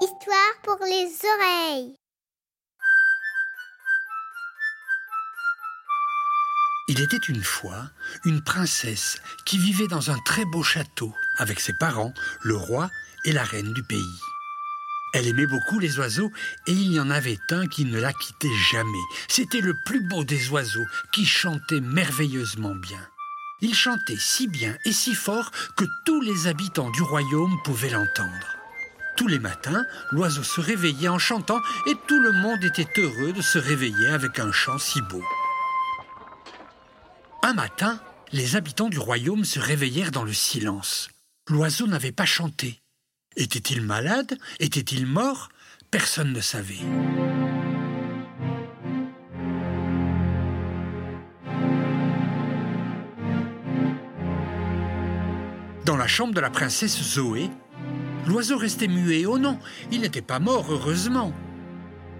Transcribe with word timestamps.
Histoire 0.00 0.54
pour 0.62 0.78
les 0.84 1.08
oreilles. 1.24 1.96
Il 6.88 7.00
était 7.00 7.16
une 7.28 7.42
fois 7.42 7.90
une 8.24 8.44
princesse 8.44 9.20
qui 9.44 9.58
vivait 9.58 9.88
dans 9.88 10.12
un 10.12 10.18
très 10.24 10.44
beau 10.44 10.62
château 10.62 11.12
avec 11.38 11.58
ses 11.58 11.72
parents, 11.80 12.14
le 12.42 12.54
roi 12.54 12.90
et 13.24 13.32
la 13.32 13.42
reine 13.42 13.72
du 13.72 13.82
pays. 13.82 14.20
Elle 15.14 15.26
aimait 15.26 15.48
beaucoup 15.48 15.80
les 15.80 15.98
oiseaux 15.98 16.30
et 16.68 16.72
il 16.72 16.92
y 16.92 17.00
en 17.00 17.10
avait 17.10 17.38
un 17.50 17.66
qui 17.66 17.86
ne 17.86 17.98
la 17.98 18.12
quittait 18.12 18.56
jamais. 18.70 19.04
C'était 19.26 19.60
le 19.60 19.74
plus 19.84 20.06
beau 20.06 20.22
des 20.22 20.48
oiseaux 20.50 20.86
qui 21.10 21.26
chantait 21.26 21.80
merveilleusement 21.80 22.76
bien. 22.76 23.00
Il 23.62 23.74
chantait 23.74 24.18
si 24.18 24.48
bien 24.48 24.76
et 24.84 24.92
si 24.92 25.14
fort 25.14 25.50
que 25.76 25.84
tous 26.04 26.20
les 26.20 26.46
habitants 26.46 26.90
du 26.90 27.02
royaume 27.02 27.56
pouvaient 27.64 27.90
l'entendre. 27.90 28.56
Tous 29.16 29.28
les 29.28 29.38
matins, 29.38 29.86
l'oiseau 30.12 30.42
se 30.42 30.60
réveillait 30.60 31.08
en 31.08 31.18
chantant 31.18 31.60
et 31.86 31.94
tout 32.06 32.20
le 32.20 32.32
monde 32.32 32.62
était 32.62 33.00
heureux 33.00 33.32
de 33.32 33.40
se 33.40 33.58
réveiller 33.58 34.08
avec 34.08 34.38
un 34.38 34.52
chant 34.52 34.78
si 34.78 35.00
beau. 35.00 35.24
Un 37.42 37.54
matin, 37.54 37.98
les 38.32 38.56
habitants 38.56 38.90
du 38.90 38.98
royaume 38.98 39.44
se 39.44 39.58
réveillèrent 39.58 40.10
dans 40.10 40.24
le 40.24 40.34
silence. 40.34 41.08
L'oiseau 41.48 41.86
n'avait 41.86 42.12
pas 42.12 42.26
chanté. 42.26 42.82
Était-il 43.36 43.80
malade? 43.80 44.36
Était-il 44.60 45.06
mort? 45.06 45.48
Personne 45.90 46.32
ne 46.32 46.40
savait. 46.40 46.80
Dans 55.86 55.96
la 55.96 56.08
chambre 56.08 56.34
de 56.34 56.40
la 56.40 56.50
princesse 56.50 57.00
Zoé, 57.00 57.48
l'oiseau 58.26 58.58
restait 58.58 58.88
muet. 58.88 59.24
Oh 59.24 59.38
non, 59.38 59.56
il 59.92 60.00
n'était 60.00 60.20
pas 60.20 60.40
mort, 60.40 60.66
heureusement. 60.68 61.32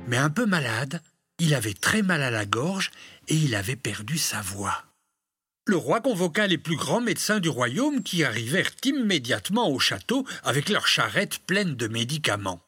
Mais 0.07 0.19
un 0.19 0.31
peu 0.31 0.47
malade, 0.47 1.03
il 1.41 1.53
avait 1.53 1.75
très 1.75 2.03
mal 2.03 2.23
à 2.23 2.31
la 2.31 2.47
gorge 2.47 2.93
et 3.27 3.35
il 3.35 3.57
avait 3.57 3.75
perdu 3.75 4.19
sa 4.19 4.41
voix. 4.41 4.85
Le 5.67 5.77
roi 5.77 6.01
convoqua 6.01 6.47
les 6.47 6.59
plus 6.59 6.77
grands 6.77 7.01
médecins 7.01 7.41
du 7.41 7.49
royaume 7.49 8.05
qui 8.05 8.23
arrivèrent 8.23 8.71
immédiatement 8.85 9.69
au 9.69 9.81
château 9.81 10.25
avec 10.45 10.69
leurs 10.69 10.87
charrettes 10.87 11.41
pleines 11.41 11.75
de 11.75 11.89
médicaments. 11.89 12.63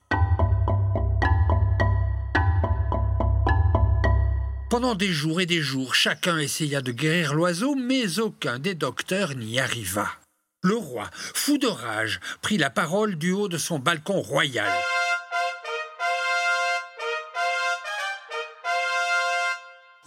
Pendant 4.69 4.97
des 4.97 5.13
jours 5.13 5.41
et 5.41 5.47
des 5.47 5.63
jours, 5.63 5.95
chacun 5.95 6.39
essaya 6.39 6.81
de 6.81 6.91
guérir 6.91 7.35
l'oiseau, 7.35 7.77
mais 7.77 8.19
aucun 8.19 8.59
des 8.59 8.75
docteurs 8.75 9.37
n'y 9.37 9.61
arriva. 9.61 10.11
Le 10.65 10.75
roi, 10.75 11.09
fou 11.13 11.57
de 11.57 11.69
rage, 11.69 12.19
prit 12.43 12.59
la 12.59 12.69
parole 12.69 13.15
du 13.15 13.31
haut 13.31 13.47
de 13.47 13.59
son 13.59 13.79
balcon 13.79 14.21
royal. 14.21 14.69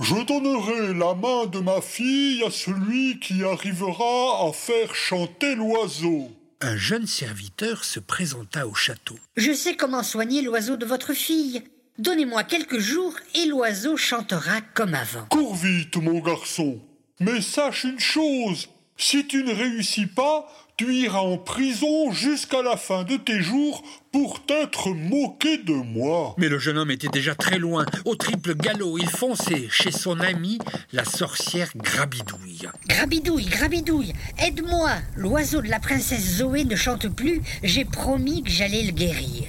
Je 0.02 0.26
donnerai 0.26 0.94
la 0.94 1.14
main 1.14 1.46
de 1.46 1.60
ma 1.60 1.80
fille 1.80 2.44
à 2.44 2.52
celui 2.52 3.18
qui 3.22 3.46
arrivera 3.46 4.46
à 4.46 4.52
faire 4.52 4.94
chanter 4.94 5.56
l'oiseau. 5.56 6.30
Un 6.60 6.76
jeune 6.76 7.08
serviteur 7.08 7.86
se 7.86 8.02
présenta 8.02 8.68
au 8.68 8.74
château. 8.74 9.18
Je 9.38 9.54
sais 9.54 9.78
comment 9.78 10.04
soigner 10.04 10.42
l'oiseau 10.42 10.76
de 10.76 10.86
votre 10.86 11.14
fille. 11.14 11.64
Donnez-moi 11.98 12.44
quelques 12.44 12.80
jours 12.80 13.14
et 13.36 13.46
l'oiseau 13.46 13.96
chantera 13.96 14.60
comme 14.74 14.96
avant. 14.96 15.26
Cours 15.30 15.56
vite, 15.56 15.96
mon 15.96 16.20
garçon. 16.20 16.82
Mais 17.22 17.40
sache 17.40 17.86
une 17.86 18.00
chose, 18.02 18.68
si 18.98 19.28
tu 19.28 19.44
ne 19.44 19.54
réussis 19.54 20.06
pas, 20.06 20.48
tu 20.78 20.94
iras 20.96 21.20
en 21.20 21.38
prison 21.38 22.12
jusqu'à 22.12 22.64
la 22.64 22.76
fin 22.76 23.04
de 23.04 23.16
tes 23.18 23.40
jours 23.42 23.84
pour 24.12 24.44
t'être 24.46 24.90
moqué 24.90 25.58
de 25.60 25.74
moi. 25.74 26.34
Mais 26.38 26.50
le 26.50 26.58
jeune 26.58 26.78
homme 26.78 26.92
était 26.92 27.08
déjà 27.08 27.36
très 27.36 27.60
loin. 27.60 27.86
Au 28.06 28.16
triple 28.16 28.56
galop, 28.56 28.98
il 28.98 29.10
fonçait 29.10 29.68
chez 29.70 29.92
son 29.92 30.20
amie, 30.20 30.58
la 30.92 31.06
sorcière 31.06 31.70
Grabidouille. 31.76 32.68
Grabidouille, 32.88 33.46
Grabidouille, 33.46 34.14
aide-moi. 34.40 34.92
L'oiseau 35.16 35.62
de 35.62 35.70
la 35.70 35.80
princesse 35.80 36.38
Zoé 36.38 36.64
ne 36.64 36.76
chante 36.76 37.08
plus. 37.10 37.42
J'ai 37.64 37.86
promis 37.86 38.44
que 38.44 38.50
j'allais 38.50 38.84
le 38.84 38.92
guérir. 38.92 39.44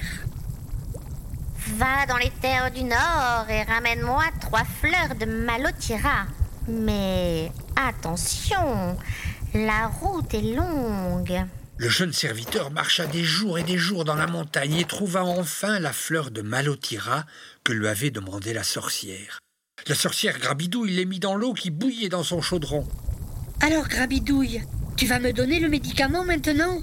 Va 1.77 2.05
dans 2.07 2.17
les 2.17 2.31
terres 2.41 2.71
du 2.71 2.83
Nord 2.83 3.47
et 3.49 3.63
ramène-moi 3.63 4.23
trois 4.41 4.65
fleurs 4.65 5.15
de 5.19 5.25
malotira. 5.25 6.27
Mais 6.67 7.51
attention, 7.75 8.97
la 9.53 9.87
route 9.87 10.33
est 10.33 10.55
longue. 10.55 11.45
Le 11.77 11.89
jeune 11.89 12.13
serviteur 12.13 12.71
marcha 12.71 13.05
des 13.05 13.23
jours 13.23 13.57
et 13.57 13.63
des 13.63 13.77
jours 13.77 14.05
dans 14.05 14.15
la 14.15 14.27
montagne 14.27 14.75
et 14.75 14.85
trouva 14.85 15.23
enfin 15.23 15.79
la 15.79 15.93
fleur 15.93 16.31
de 16.31 16.41
Malotira 16.41 17.25
que 17.63 17.73
lui 17.73 17.87
avait 17.87 18.11
demandé 18.11 18.53
la 18.53 18.63
sorcière. 18.63 19.39
La 19.87 19.95
sorcière 19.95 20.39
Grabidouille 20.39 20.93
les 20.93 21.05
mit 21.05 21.19
dans 21.19 21.35
l'eau 21.35 21.53
qui 21.53 21.71
bouillait 21.71 22.09
dans 22.09 22.23
son 22.23 22.41
chaudron. 22.41 22.87
Alors, 23.61 23.87
Grabidouille, 23.87 24.63
tu 24.95 25.07
vas 25.07 25.19
me 25.19 25.33
donner 25.33 25.59
le 25.59 25.69
médicament 25.69 26.23
maintenant? 26.23 26.79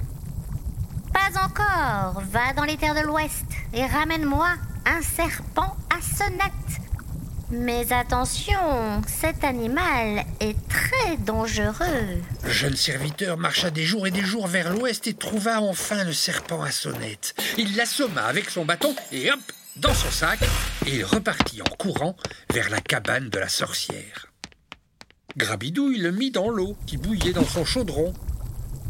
Pas 1.12 1.44
encore. 1.44 2.22
Va 2.30 2.52
dans 2.56 2.64
les 2.64 2.76
terres 2.76 2.94
de 2.94 3.06
l'Ouest 3.06 3.46
et 3.72 3.86
ramène-moi 3.86 4.48
un 4.86 5.02
serpent 5.02 5.76
à 5.90 6.00
sonnette. 6.02 6.89
Mais 7.52 7.92
attention, 7.92 9.02
cet 9.08 9.42
animal 9.42 10.24
est 10.38 10.56
très 10.68 11.16
dangereux. 11.16 12.22
Le 12.44 12.50
jeune 12.50 12.76
serviteur 12.76 13.38
marcha 13.38 13.70
des 13.70 13.84
jours 13.84 14.06
et 14.06 14.12
des 14.12 14.22
jours 14.22 14.46
vers 14.46 14.72
l'ouest 14.72 15.08
et 15.08 15.14
trouva 15.14 15.60
enfin 15.60 16.04
le 16.04 16.12
serpent 16.12 16.62
à 16.62 16.70
sonnette. 16.70 17.34
Il 17.58 17.74
l'assomma 17.74 18.22
avec 18.22 18.50
son 18.50 18.64
bâton 18.64 18.94
et 19.10 19.32
hop, 19.32 19.40
dans 19.76 19.94
son 19.94 20.10
sac, 20.12 20.38
et 20.86 20.98
il 20.98 21.04
repartit 21.04 21.60
en 21.60 21.76
courant 21.76 22.14
vers 22.52 22.70
la 22.70 22.80
cabane 22.80 23.30
de 23.30 23.38
la 23.40 23.48
sorcière. 23.48 24.26
Grabidouille 25.36 25.98
le 25.98 26.12
mit 26.12 26.30
dans 26.30 26.50
l'eau 26.50 26.76
qui 26.86 26.98
bouillait 26.98 27.32
dans 27.32 27.44
son 27.44 27.64
chaudron. 27.64 28.14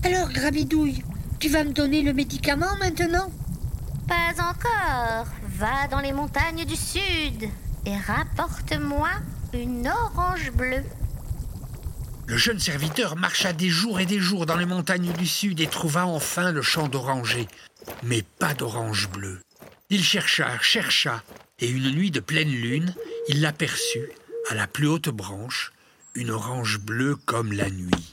Alors, 0.04 0.28
Grabidouille, 0.28 1.02
tu 1.38 1.48
vas 1.48 1.64
me 1.64 1.72
donner 1.72 2.02
le 2.02 2.12
médicament 2.12 2.76
maintenant? 2.78 3.30
Pas 4.06 4.34
encore. 4.38 5.26
Va 5.48 5.88
dans 5.90 6.00
les 6.00 6.12
montagnes 6.12 6.66
du 6.66 6.76
sud 6.76 7.48
et 7.86 7.96
rapporte-moi 7.96 9.08
une 9.52 9.88
orange 9.88 10.52
bleue. 10.52 10.84
Le 12.26 12.36
jeune 12.36 12.60
serviteur 12.60 13.16
marcha 13.16 13.52
des 13.52 13.68
jours 13.68 13.98
et 13.98 14.06
des 14.06 14.20
jours 14.20 14.46
dans 14.46 14.56
les 14.56 14.66
montagnes 14.66 15.12
du 15.12 15.26
sud 15.26 15.60
et 15.60 15.66
trouva 15.66 16.06
enfin 16.06 16.52
le 16.52 16.62
champ 16.62 16.86
d'oranger, 16.88 17.48
mais 18.04 18.22
pas 18.38 18.54
d'orange 18.54 19.08
bleue. 19.10 19.40
Il 19.88 20.04
chercha, 20.04 20.56
chercha, 20.60 21.24
et 21.58 21.68
une 21.68 21.90
nuit 21.90 22.12
de 22.12 22.20
pleine 22.20 22.50
lune, 22.50 22.94
il 23.28 23.40
l'aperçut, 23.40 24.08
à 24.48 24.54
la 24.54 24.68
plus 24.68 24.86
haute 24.86 25.08
branche, 25.08 25.72
une 26.14 26.30
orange 26.30 26.78
bleue 26.78 27.16
comme 27.16 27.52
la 27.52 27.68
nuit. 27.68 28.12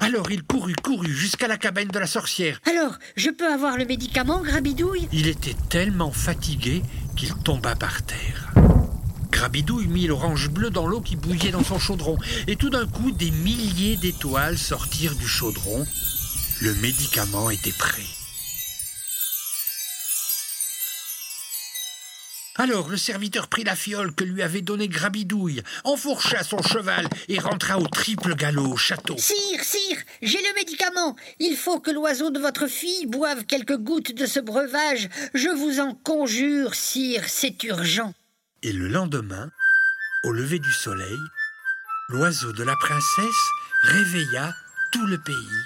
Alors 0.00 0.30
il 0.30 0.44
courut, 0.44 0.76
courut 0.82 1.12
jusqu'à 1.12 1.48
la 1.48 1.56
cabane 1.56 1.88
de 1.88 1.98
la 1.98 2.06
sorcière. 2.06 2.60
Alors, 2.70 2.96
je 3.16 3.30
peux 3.30 3.52
avoir 3.52 3.76
le 3.76 3.84
médicament, 3.84 4.40
Grabidouille? 4.40 5.08
Il 5.12 5.26
était 5.26 5.56
tellement 5.68 6.12
fatigué 6.12 6.82
qu'il 7.16 7.34
tomba 7.34 7.74
par 7.74 8.02
terre. 8.02 8.52
Grabidouille 9.40 9.86
mit 9.86 10.06
l'orange 10.06 10.50
bleue 10.50 10.68
dans 10.68 10.86
l'eau 10.86 11.00
qui 11.00 11.16
bouillait 11.16 11.50
dans 11.50 11.64
son 11.64 11.78
chaudron, 11.78 12.18
et 12.46 12.56
tout 12.56 12.68
d'un 12.68 12.86
coup, 12.86 13.10
des 13.10 13.30
milliers 13.30 13.96
d'étoiles 13.96 14.58
sortirent 14.58 15.14
du 15.14 15.26
chaudron. 15.26 15.86
Le 16.60 16.74
médicament 16.74 17.48
était 17.48 17.72
prêt. 17.72 18.04
Alors 22.56 22.90
le 22.90 22.98
serviteur 22.98 23.48
prit 23.48 23.64
la 23.64 23.76
fiole 23.76 24.14
que 24.14 24.24
lui 24.24 24.42
avait 24.42 24.60
donnée 24.60 24.88
Grabidouille, 24.88 25.62
enfourcha 25.84 26.42
son 26.42 26.60
cheval 26.60 27.08
et 27.28 27.38
rentra 27.38 27.78
au 27.78 27.86
triple 27.86 28.34
galop 28.34 28.72
au 28.72 28.76
château. 28.76 29.16
Sire, 29.16 29.64
sire, 29.64 30.02
j'ai 30.20 30.36
le 30.36 30.54
médicament. 30.54 31.16
Il 31.38 31.56
faut 31.56 31.80
que 31.80 31.90
l'oiseau 31.90 32.28
de 32.28 32.40
votre 32.40 32.66
fille 32.66 33.06
boive 33.06 33.46
quelques 33.46 33.78
gouttes 33.78 34.14
de 34.14 34.26
ce 34.26 34.38
breuvage. 34.38 35.08
Je 35.32 35.48
vous 35.48 35.80
en 35.80 35.94
conjure, 35.94 36.74
sire, 36.74 37.24
c'est 37.26 37.64
urgent. 37.64 38.12
Et 38.62 38.72
le 38.72 38.88
lendemain, 38.88 39.50
au 40.22 40.32
lever 40.32 40.58
du 40.58 40.70
soleil, 40.70 41.18
l'oiseau 42.10 42.52
de 42.52 42.62
la 42.62 42.76
princesse 42.76 43.48
réveilla 43.84 44.54
tout 44.92 45.06
le 45.06 45.16
pays. 45.16 45.64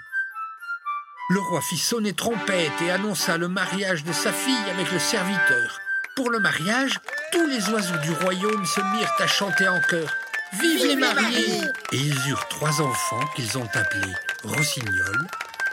Le 1.30 1.40
roi 1.40 1.60
fit 1.60 1.76
sonner 1.76 2.12
trompette 2.12 2.80
et 2.82 2.92
annonça 2.92 3.36
le 3.36 3.48
mariage 3.48 4.04
de 4.04 4.12
sa 4.12 4.32
fille 4.32 4.70
avec 4.70 4.92
le 4.92 5.00
serviteur. 5.00 5.80
Pour 6.14 6.30
le 6.30 6.38
mariage, 6.38 7.00
tous 7.32 7.44
les 7.46 7.68
oiseaux 7.70 7.98
du 7.98 8.12
royaume 8.12 8.64
se 8.64 8.80
mirent 8.80 9.14
à 9.18 9.26
chanter 9.26 9.66
en 9.66 9.80
chœur 9.80 10.14
Vive, 10.60 10.86
les 10.86 10.96
mariés 10.96 11.62
Et 11.90 11.96
ils 11.96 12.28
eurent 12.28 12.46
trois 12.46 12.80
enfants 12.80 13.26
qu'ils 13.34 13.58
ont 13.58 13.68
appelés 13.74 14.14
Rossignol, 14.44 15.26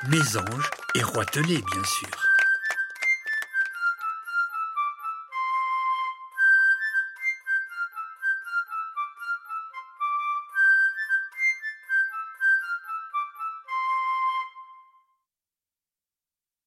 Mésange 0.08 0.72
et 0.96 1.04
Roitelet, 1.04 1.62
bien 1.72 1.84
sûr. 1.84 2.31